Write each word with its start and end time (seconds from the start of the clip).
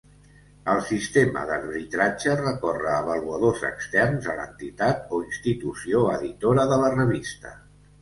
El 0.75 0.79
sistema 0.85 1.43
d'arbitratge 1.49 2.33
recorre 2.39 2.89
a 2.93 2.97
avaluadors 3.03 3.63
externs 3.71 4.33
a 4.35 4.41
l'entitat 4.43 5.17
o 5.19 5.23
institució 5.31 6.05
editora 6.19 6.71
de 6.77 6.85
la 6.87 6.95
revista. 7.01 7.59